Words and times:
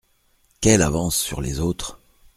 Quelle 0.61 0.81
avance 0.81 1.15
sur 1.15 1.41
les 1.43 1.59
autres! 1.59 1.99